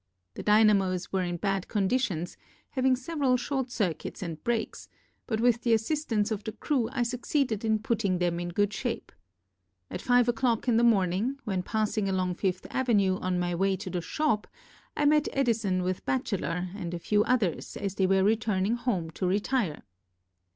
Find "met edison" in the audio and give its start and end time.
15.05-15.83